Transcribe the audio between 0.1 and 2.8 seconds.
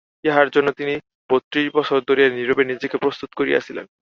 ইহার জন্য তিনি বত্রিশ বৎসর ধরিয়া নীরবে